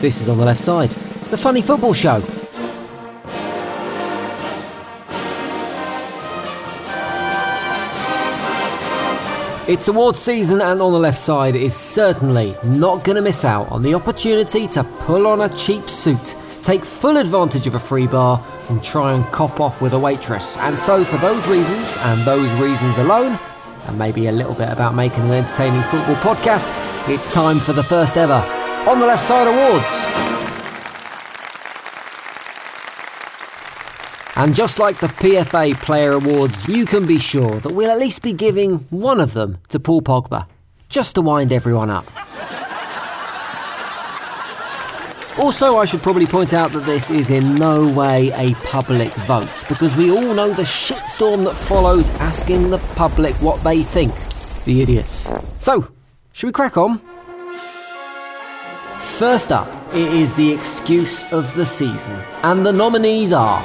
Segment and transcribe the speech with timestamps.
[0.00, 0.90] This is On the Left Side,
[1.30, 2.22] the funny football show.
[9.66, 13.70] It's awards season, and on the left side is certainly not going to miss out
[13.72, 18.06] on the opportunity to pull on a cheap suit, take full advantage of a free
[18.06, 20.56] bar, and try and cop off with a waitress.
[20.58, 23.36] And so, for those reasons, and those reasons alone,
[23.88, 26.68] and maybe a little bit about making an entertaining football podcast,
[27.08, 28.57] it's time for the first ever
[28.88, 30.28] On the Left Side Awards.
[34.36, 38.22] And just like the PFA Player Awards, you can be sure that we'll at least
[38.22, 40.46] be giving one of them to Paul Pogba,
[40.88, 42.06] just to wind everyone up.
[45.38, 49.64] Also, I should probably point out that this is in no way a public vote,
[49.68, 54.14] because we all know the shitstorm that follows asking the public what they think.
[54.64, 55.28] The idiots.
[55.58, 55.90] So,
[56.32, 57.02] should we crack on?
[59.18, 63.60] First up, it is the excuse of the season, and the nominees are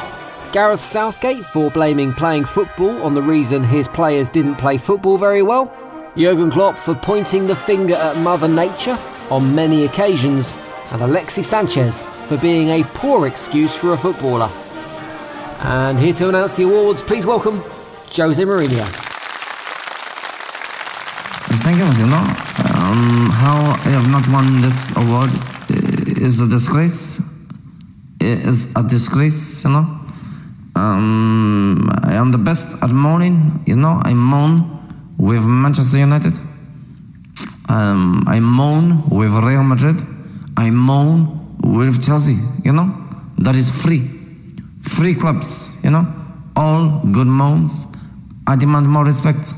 [0.51, 5.43] Gareth Southgate for blaming playing football on the reason his players didn't play football very
[5.43, 5.71] well.
[6.17, 8.97] Jurgen Klopp for pointing the finger at Mother Nature
[9.29, 10.57] on many occasions.
[10.91, 14.49] And Alexis Sanchez for being a poor excuse for a footballer.
[15.59, 17.61] And here to announce the awards, please welcome
[18.15, 18.85] Jose Mourinho.
[21.61, 21.77] Thank.
[21.99, 22.62] You know,
[22.93, 25.31] um, how I have not won this award
[26.21, 27.19] is a disgrace.
[28.19, 29.85] It is a disgrace, you know.
[30.75, 33.63] Um, I am the best at mourning.
[33.65, 34.53] You know, I mourn
[35.17, 36.33] with Manchester United.
[37.67, 39.99] Um, I mourn with Real Madrid.
[40.55, 42.37] I mourn with Chelsea.
[42.63, 42.87] You know,
[43.39, 44.03] that is free.
[44.81, 45.71] Free clubs.
[45.83, 46.05] You know,
[46.55, 47.87] all good moans.
[48.45, 49.53] I demand more respect.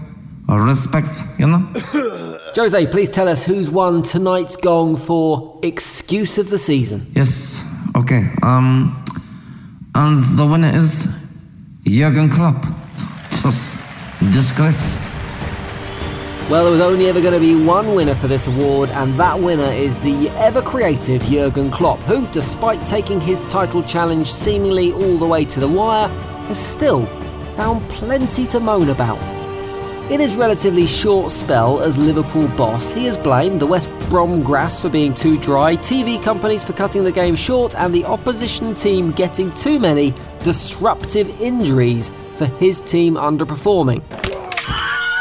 [0.48, 1.12] Respect.
[1.38, 2.32] You know.
[2.56, 7.06] Jose, please tell us who's won tonight's gong for excuse of the season.
[7.12, 7.64] Yes.
[7.98, 8.30] Okay.
[8.44, 9.04] Um.
[9.94, 11.08] And the winner is
[11.84, 12.56] Jurgen Klopp.
[13.30, 13.76] Just
[14.32, 14.98] disgrace.
[16.50, 19.38] Well, there was only ever going to be one winner for this award, and that
[19.38, 25.18] winner is the ever creative Jurgen Klopp, who, despite taking his title challenge seemingly all
[25.18, 26.08] the way to the wire,
[26.48, 27.06] has still
[27.56, 29.35] found plenty to moan about.
[30.12, 34.80] In his relatively short spell as Liverpool boss, he has blamed the West Brom grass
[34.80, 39.12] for being too dry, TV companies for cutting the game short, and the opposition team
[39.14, 40.14] getting too many
[40.44, 44.04] disruptive injuries for his team underperforming.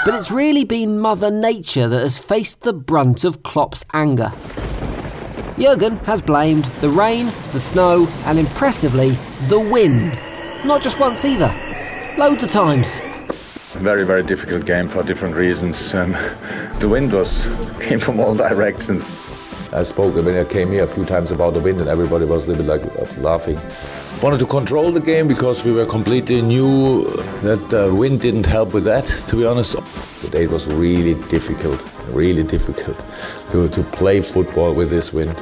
[0.05, 4.31] But it's really been Mother Nature that has faced the brunt of Klopp's anger.
[5.59, 9.19] Jurgen has blamed the rain, the snow, and impressively,
[9.49, 10.21] the wind.
[10.63, 11.49] Not just once either,
[12.19, 13.01] loads of times.
[13.79, 15.93] Very, very difficult game for different reasons.
[15.95, 16.13] Um,
[16.79, 17.49] the wind was
[17.81, 19.03] came from all directions.
[19.73, 22.47] I spoke when I came here a few times about the wind, and everybody was
[22.47, 23.59] a little bit like uh, laughing.
[24.23, 27.05] Wanted to control the game because we were completely new.
[27.07, 29.77] Uh, that the wind didn't help with that, to be honest.
[30.21, 32.97] Today it was really difficult, really difficult
[33.51, 35.37] to, to play football with this wind.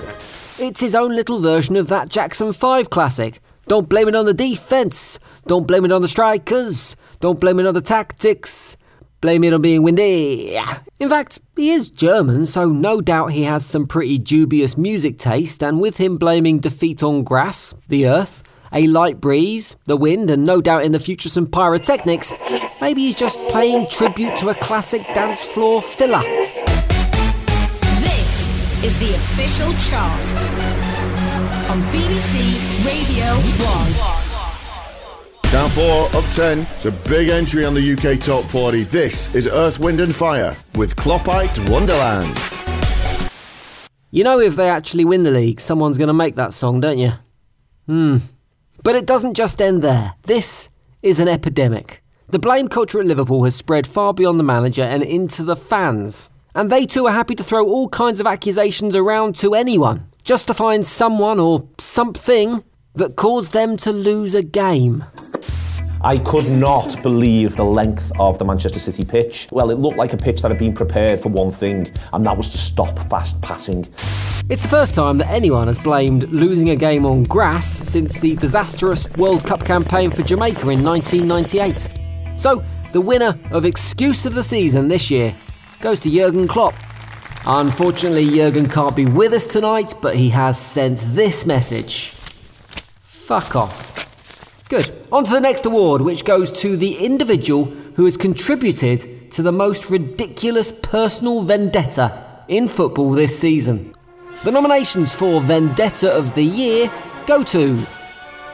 [0.59, 3.42] It's his own little version of that Jackson 5 classic.
[3.67, 5.19] Don't blame it on the defence.
[5.47, 6.97] Don't blame it on the strikers.
[7.21, 8.77] Don't blame it on the tactics.
[9.21, 10.59] Blame it on being windy.
[10.99, 15.63] In fact, he is German, so no doubt he has some pretty dubious music taste,
[15.63, 20.45] and with him blaming defeat on grass, the earth, a light breeze, the wind, and
[20.45, 22.35] no doubt in the future some pyrotechnics,
[22.81, 26.23] maybe he's just paying tribute to a classic dance floor filler.
[28.01, 30.32] This is the official chart
[31.73, 33.25] on BBC Radio
[33.65, 35.51] 1.
[35.51, 36.67] Down four, up ten.
[36.75, 38.83] It's a big entry on the UK Top 40.
[38.85, 42.39] This is Earth, Wind and Fire with Kloppite Wonderland.
[44.11, 46.99] You know, if they actually win the league, someone's going to make that song, don't
[46.99, 47.13] you?
[47.87, 48.19] Hmm.
[48.83, 50.13] But it doesn't just end there.
[50.25, 50.69] This
[51.01, 52.03] is an epidemic.
[52.27, 56.29] The blame culture at Liverpool has spread far beyond the manager and into the fans.
[56.55, 60.47] And they too are happy to throw all kinds of accusations around to anyone, just
[60.49, 62.63] to find someone or something
[62.95, 65.05] that caused them to lose a game.
[66.05, 69.47] I could not believe the length of the Manchester City pitch.
[69.53, 72.37] Well, it looked like a pitch that had been prepared for one thing, and that
[72.37, 73.87] was to stop fast passing.
[74.49, 78.35] It's the first time that anyone has blamed losing a game on grass since the
[78.35, 81.89] disastrous World Cup campaign for Jamaica in 1998.
[82.37, 85.37] So, the winner of Excuse of the Season this year
[85.81, 86.75] goes to Jurgen Klopp.
[87.45, 92.15] Unfortunately, Jurgen can't be with us tonight, but he has sent this message
[93.01, 94.69] Fuck off.
[94.69, 94.91] Good.
[95.11, 97.65] On to the next award, which goes to the individual
[97.97, 103.95] who has contributed to the most ridiculous personal vendetta in football this season.
[104.45, 106.91] The nominations for Vendetta of the Year
[107.27, 107.85] go to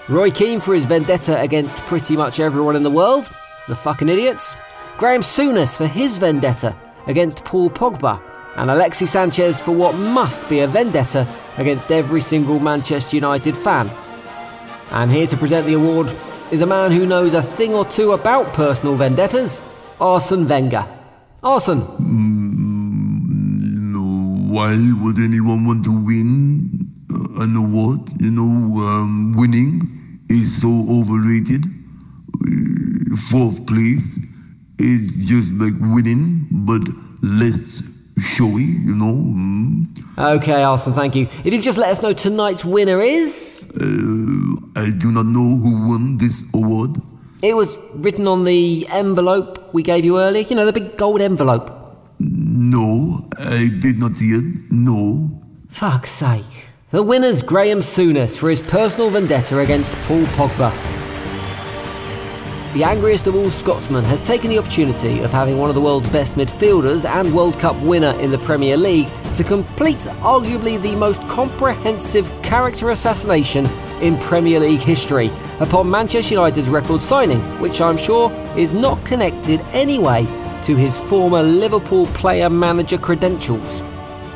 [0.09, 3.31] Roy Keane for his vendetta against pretty much everyone in the world,
[3.69, 4.55] the fucking idiots,
[4.97, 6.77] Graham Souness for his vendetta
[7.07, 8.21] against Paul Pogba,
[8.57, 13.91] and Alexis Sanchez for what must be a vendetta against every single Manchester United fan.
[14.91, 16.13] And here to present the award
[16.51, 19.63] is a man who knows a thing or two about personal vendettas,
[20.01, 20.87] Arsene Wenger.
[21.43, 21.83] Arsene.
[24.51, 28.01] Why would anyone want to win uh, an award?
[28.21, 29.83] You know, um, winning
[30.29, 31.65] is so overrated.
[31.67, 34.19] Uh, Fourth place
[34.79, 36.83] is just like winning, but
[37.23, 37.83] less
[38.21, 39.13] showy, you know.
[39.13, 40.37] Mm.
[40.37, 41.29] Okay, Arsene, thank you.
[41.45, 43.71] If you just let us know tonight's winner is.
[43.75, 46.97] Uh, I do not know who won this award.
[47.43, 50.43] It was written on the envelope we gave you earlier.
[50.43, 51.71] You know, the big gold envelope.
[52.19, 54.73] No, I did not see it.
[54.73, 55.31] No.
[55.69, 56.45] Fuck's sake.
[56.91, 60.98] The winner's Graham Souness for his personal vendetta against Paul Pogba.
[62.79, 66.09] The angriest of all Scotsmen has taken the opportunity of having one of the world's
[66.11, 71.21] best midfielders and World Cup winner in the Premier League to complete arguably the most
[71.23, 73.67] comprehensive character assassination
[74.01, 75.29] in Premier League history
[75.59, 80.23] upon Manchester United's record signing, which I'm sure is not connected anyway
[80.63, 83.83] to his former Liverpool player manager credentials.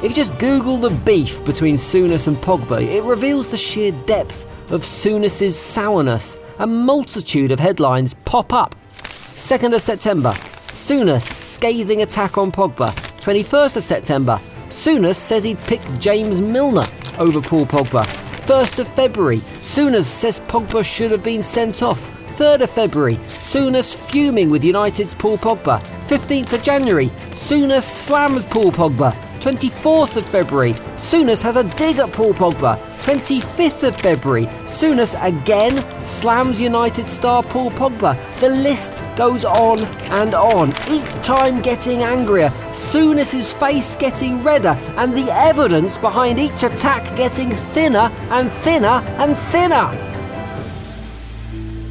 [0.02, 4.46] If you just Google the beef between Souness and Pogba, it reveals the sheer depth
[4.72, 6.36] of Souness's sourness.
[6.58, 8.74] A multitude of headlines pop up.
[8.94, 10.32] 2nd of September,
[10.68, 12.90] Souness scathing attack on Pogba.
[13.20, 14.38] 21st of September,
[14.68, 16.84] Souness says he'd pick James Milner
[17.18, 18.04] over Paul Pogba.
[18.44, 22.06] 1st of February, Souness says Pogba should have been sent off.
[22.36, 25.82] 3rd of February, Souness fuming with United's Paul Pogba.
[26.06, 29.16] 15th of January, Souness slams Paul Pogba.
[29.42, 32.78] 24th of February, Souness has a dig at Paul Pogba.
[33.00, 38.16] 25th of February, Souness again slams United star Paul Pogba.
[38.38, 39.80] The list goes on
[40.12, 46.62] and on, each time getting angrier, Souness's face getting redder, and the evidence behind each
[46.62, 49.90] attack getting thinner and thinner and thinner.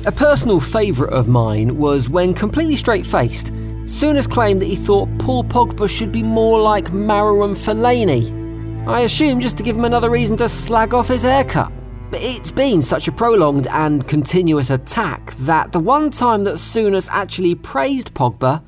[0.05, 3.51] A personal favourite of mine was when completely straight faced,
[3.91, 8.87] Souness claimed that he thought Paul Pogba should be more like Marouane Fellaini.
[8.87, 11.69] I assume just to give him another reason to slag off his haircut.
[12.09, 17.09] But it's been such a prolonged and continuous attack that the one time that Souness
[17.11, 18.63] actually praised Pogba,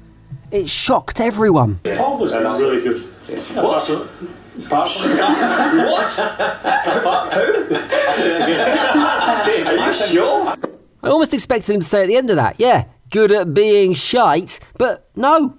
[0.52, 1.80] it shocked everyone.
[1.84, 3.00] Pogba's been really good.
[3.56, 3.90] What?
[4.66, 5.12] Apart from
[5.88, 6.20] what?
[6.20, 7.76] Apart who?
[9.68, 10.54] Are you sure?
[11.02, 13.94] I almost expected him to say at the end of that, yeah, good at being
[13.94, 15.56] shite, but no.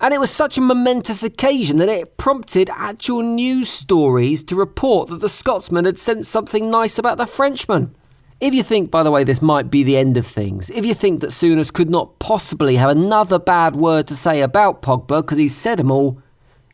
[0.00, 5.08] And it was such a momentous occasion that it prompted actual news stories to report
[5.08, 7.94] that the Scotsman had sent something nice about the Frenchman.
[8.40, 10.94] If you think, by the way, this might be the end of things, if you
[10.94, 15.38] think that Souness could not possibly have another bad word to say about Pogba because
[15.38, 16.20] he's said them all,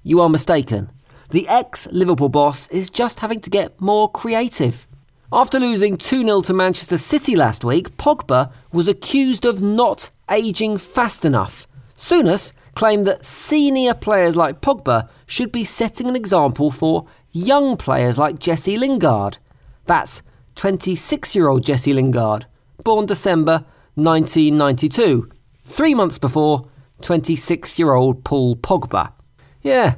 [0.03, 0.91] you are mistaken.
[1.29, 4.89] The ex Liverpool boss is just having to get more creative.
[5.33, 10.79] After losing 2 0 to Manchester City last week, Pogba was accused of not ageing
[10.79, 11.67] fast enough.
[11.97, 18.19] Souness claimed that senior players like Pogba should be setting an example for young players
[18.19, 19.39] like Jesse Lingard.
[19.87, 20.23] That's
[20.55, 22.47] 26 year old Jesse Lingard,
[22.85, 25.29] born December 1992,
[25.65, 26.69] three months before
[27.03, 29.13] 26 year old Paul Pogba.
[29.61, 29.97] Yeah,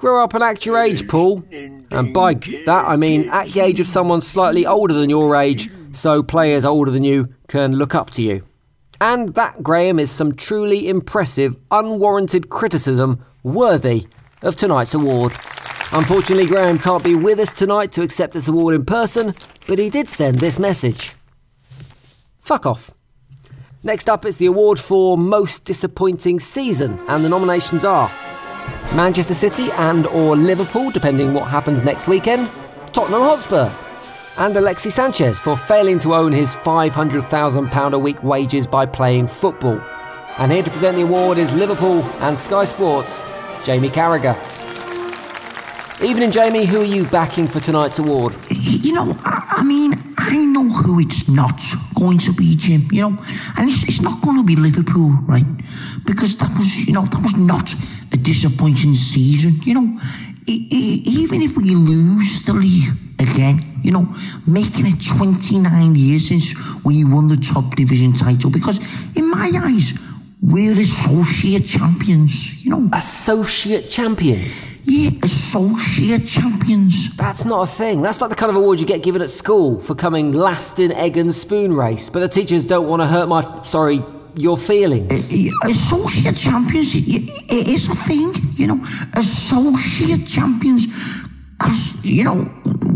[0.00, 1.44] grow up and act your age, Paul.
[1.52, 5.70] And by that I mean at the age of someone slightly older than your age,
[5.92, 8.42] so players older than you can look up to you.
[9.00, 14.06] And that, Graham, is some truly impressive, unwarranted criticism worthy
[14.42, 15.32] of tonight's award.
[15.92, 19.34] Unfortunately, Graham can't be with us tonight to accept this award in person,
[19.66, 21.14] but he did send this message.
[22.40, 22.90] Fuck off.
[23.82, 28.10] Next up is the award for Most Disappointing Season, and the nominations are
[28.94, 32.48] Manchester City and or Liverpool, depending what happens next weekend,
[32.92, 33.72] Tottenham Hotspur,
[34.38, 39.80] and Alexis Sanchez for failing to own his £500,000 a week wages by playing football.
[40.38, 43.24] And here to present the award is Liverpool and Sky Sports,
[43.64, 44.36] Jamie Carragher.
[46.02, 46.64] Evening, Jamie.
[46.64, 48.34] Who are you backing for tonight's award?
[48.48, 51.60] You know, I, I mean, I know who it's not
[51.94, 52.88] going to be, Jim.
[52.90, 53.18] You know,
[53.58, 55.44] and it's, it's not going to be Liverpool, right?
[56.06, 57.74] Because that was, you know, that was not
[58.12, 59.60] a disappointing season.
[59.62, 59.98] You know,
[60.46, 64.06] even if we lose the league again, you know,
[64.46, 68.50] making it 29 years since we won the top division title.
[68.50, 68.78] Because
[69.16, 69.94] in my eyes,
[70.42, 72.88] we're associate champions, you know.
[72.94, 74.66] Associate champions?
[74.86, 77.14] Yeah, associate champions.
[77.16, 78.00] That's not a thing.
[78.00, 80.92] That's like the kind of award you get given at school for coming last in
[80.92, 84.02] egg and spoon race, but the teachers don't want to hurt my, sorry,
[84.34, 85.12] your feelings.
[85.64, 88.84] Associate champions, it, it is a thing, you know.
[89.14, 90.86] Associate champions.
[91.58, 92.50] Because, you know,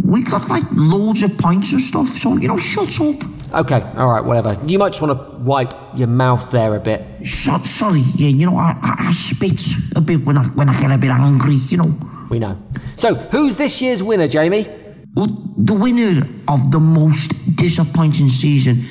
[0.04, 3.16] we got like loads of points and stuff, so, you know, shut up.
[3.52, 4.56] Okay, all right, whatever.
[4.66, 7.04] You might just want to wipe your mouth there a bit.
[7.26, 9.60] So, sorry, yeah, you know, I, I, I spit
[9.96, 11.94] a bit when I, when I get a bit angry, you know.
[12.30, 12.58] We know.
[12.96, 14.66] So, who's this year's winner, Jamie?
[15.14, 18.82] Well, the winner of the most disappointing season,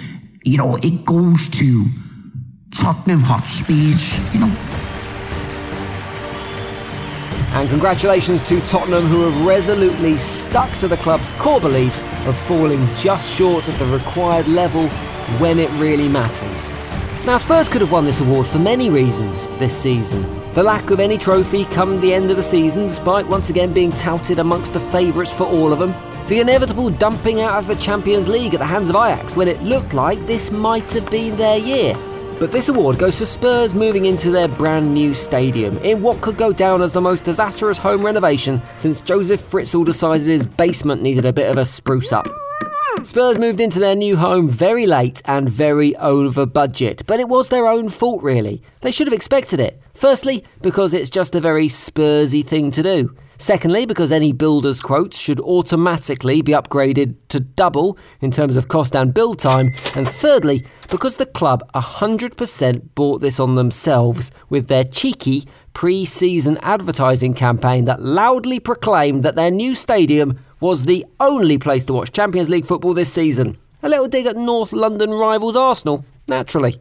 [0.45, 1.85] you know, it goes to
[2.73, 4.51] Tottenham Hotspurs, you know.
[7.55, 12.85] And congratulations to Tottenham, who have resolutely stuck to the club's core beliefs of falling
[12.95, 14.87] just short of the required level
[15.37, 16.67] when it really matters.
[17.25, 20.23] Now, Spurs could have won this award for many reasons this season.
[20.55, 23.91] The lack of any trophy come the end of the season, despite once again being
[23.91, 25.93] touted amongst the favourites for all of them.
[26.27, 29.61] The inevitable dumping out of the Champions League at the hands of Ajax when it
[29.61, 31.95] looked like this might have been their year.
[32.43, 36.35] But this award goes to Spurs moving into their brand new stadium in what could
[36.35, 41.25] go down as the most disastrous home renovation since Joseph Fritzl decided his basement needed
[41.25, 42.27] a bit of a spruce up.
[43.03, 47.47] Spurs moved into their new home very late and very over budget, but it was
[47.47, 48.61] their own fault really.
[48.81, 49.81] They should have expected it.
[49.93, 53.15] Firstly, because it's just a very Spursy thing to do.
[53.37, 58.95] Secondly, because any builder's quotes should automatically be upgraded to double in terms of cost
[58.95, 59.67] and build time.
[59.95, 66.57] And thirdly, because the club 100% bought this on themselves with their cheeky pre season
[66.61, 72.11] advertising campaign that loudly proclaimed that their new stadium was the only place to watch
[72.11, 73.57] Champions League football this season.
[73.81, 76.77] A little dig at North London rivals Arsenal, naturally.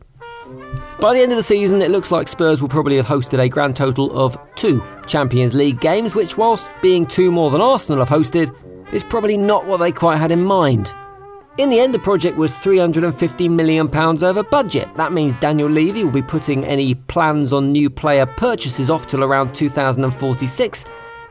[1.02, 3.49] By the end of the season, it looks like Spurs will probably have hosted a
[3.49, 8.21] grand total of two Champions League games, which, whilst being two more than Arsenal have
[8.21, 8.54] hosted,
[8.94, 10.92] is probably not what they quite had in mind.
[11.59, 14.94] In the end, the project was £350 million over budget.
[14.94, 19.25] That means Daniel Levy will be putting any plans on new player purchases off till
[19.25, 20.85] around 2046.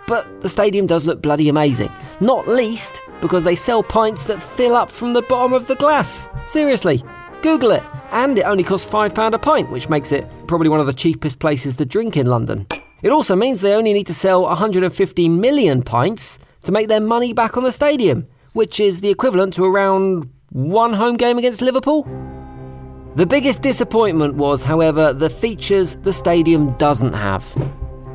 [0.05, 1.93] But the stadium does look bloody amazing.
[2.19, 6.27] Not least because they sell pints that fill up from the bottom of the glass.
[6.45, 7.01] Seriously,
[7.41, 7.83] Google it.
[8.11, 11.39] And it only costs £5 a pint, which makes it probably one of the cheapest
[11.39, 12.67] places to drink in London.
[13.01, 17.33] It also means they only need to sell 150 million pints to make their money
[17.33, 22.03] back on the stadium, which is the equivalent to around one home game against Liverpool.
[23.15, 27.43] The biggest disappointment was, however, the features the stadium doesn't have.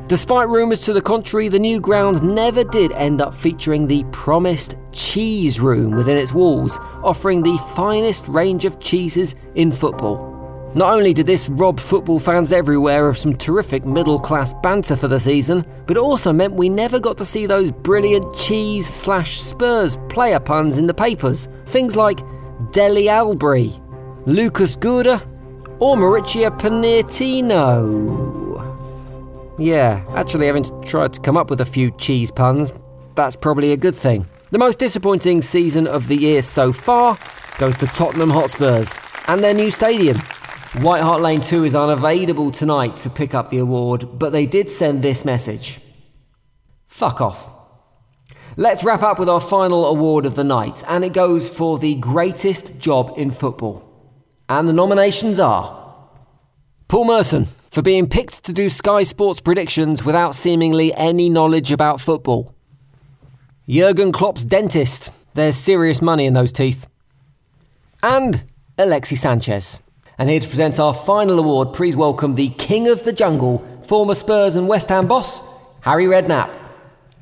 [0.07, 4.77] Despite rumours to the contrary, the new ground never did end up featuring the promised
[4.93, 10.71] cheese room within its walls, offering the finest range of cheeses in football.
[10.75, 15.09] Not only did this rob football fans everywhere of some terrific middle class banter for
[15.09, 19.41] the season, but it also meant we never got to see those brilliant cheese slash
[19.41, 21.49] Spurs player puns in the papers.
[21.65, 22.21] Things like
[22.71, 23.73] Deli Alli,
[24.25, 25.21] Lucas Gouda,
[25.79, 28.46] or Mauricio Pochettino.
[29.57, 32.79] Yeah, actually, having tried to come up with a few cheese puns,
[33.15, 34.27] that's probably a good thing.
[34.51, 37.17] The most disappointing season of the year so far
[37.57, 38.97] goes to Tottenham Hotspurs
[39.27, 40.17] and their new stadium.
[40.81, 44.69] White Hart Lane 2 is unavailable tonight to pick up the award, but they did
[44.69, 45.79] send this message
[46.87, 47.53] Fuck off.
[48.55, 51.95] Let's wrap up with our final award of the night, and it goes for the
[51.95, 53.83] greatest job in football.
[54.49, 55.95] And the nominations are
[56.87, 62.01] Paul Merson for being picked to do Sky Sports predictions without seemingly any knowledge about
[62.01, 62.55] football.
[63.69, 65.11] Jurgen Klopp's dentist.
[65.35, 66.87] There's serious money in those teeth.
[68.01, 68.43] And
[68.79, 69.79] Alexi Sanchez.
[70.17, 74.15] And here to present our final award, please welcome the King of the Jungle, former
[74.15, 75.43] Spurs and West Ham boss,
[75.81, 76.49] Harry Redknapp.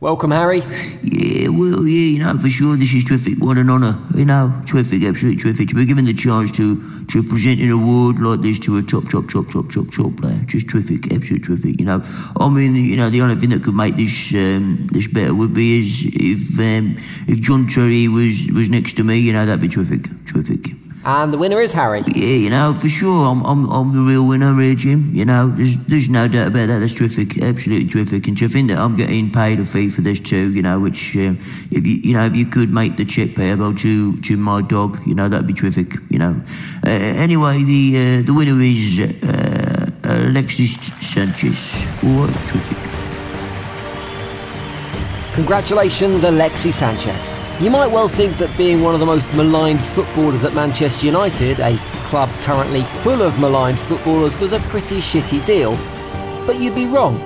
[0.05, 0.59] Welcome, Harry.
[1.01, 3.39] Yeah, well, yeah, you know, for sure, this is terrific.
[3.39, 3.97] What an honour.
[4.13, 5.69] You know, terrific, absolutely terrific.
[5.69, 9.09] To be given the chance to, to present an award like this to a top,
[9.09, 10.38] top, top, top, top, top player.
[10.45, 12.03] Just terrific, absolutely terrific, you know.
[12.39, 15.55] I mean, you know, the only thing that could make this um, this better would
[15.55, 16.97] be is if um,
[17.27, 20.85] if John Terry was, was next to me, you know, that'd be terrific, terrific.
[21.05, 22.01] And the winner is Harry.
[22.07, 25.12] Yeah, you know, for sure, I'm, I'm, I'm the real winner here, Jim.
[25.13, 26.79] You know, there's, there's no doubt about that.
[26.79, 28.27] That's terrific, absolutely terrific.
[28.27, 31.15] And to think that I'm getting paid a fee for this too, you know, which,
[31.17, 31.38] um,
[31.69, 34.97] if you, you know, if you could make the check payable to, to my dog,
[35.05, 36.41] you know, that'd be terrific, you know.
[36.83, 41.85] Uh, anyway, the, uh, the winner is uh, Alexis Sanchez.
[42.01, 42.77] Right, terrific.
[45.35, 47.45] Congratulations, Alexis Sanchez.
[47.62, 51.62] You might well think that being one of the most maligned footballers at Manchester United,
[51.62, 55.77] a club currently full of maligned footballers, was a pretty shitty deal.
[56.45, 57.17] But you'd be wrong.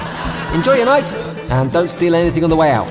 [0.54, 1.12] Enjoy your night
[1.50, 2.88] and don't steal anything on the way out.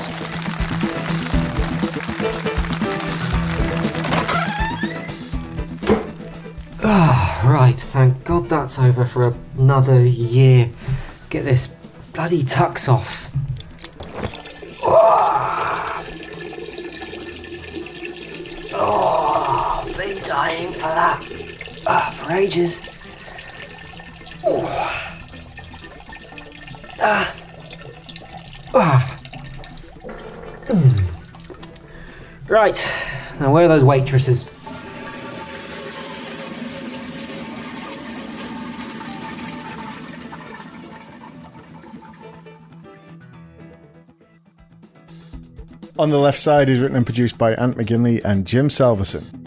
[6.83, 10.69] Ah, right, thank God that's over for another year.
[11.29, 11.67] Get this
[12.13, 13.31] bloody tux off.
[18.73, 22.90] Oh, been dying for that ah, for ages.
[27.03, 27.35] Ah.
[28.73, 29.17] Ah.
[30.65, 31.01] Mm.
[32.47, 33.05] Right,
[33.39, 34.49] now where are those waitresses?
[45.99, 49.40] On the left side is written and produced by Ant McGinley and Jim Salverson.